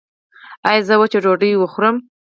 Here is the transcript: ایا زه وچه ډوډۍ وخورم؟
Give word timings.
ایا 0.69 0.81
زه 0.87 0.93
وچه 1.01 1.19
ډوډۍ 1.23 1.51
وخورم؟ 1.57 1.95